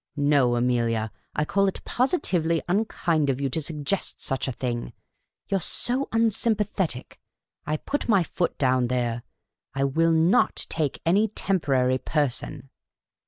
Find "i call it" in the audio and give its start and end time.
1.35-1.83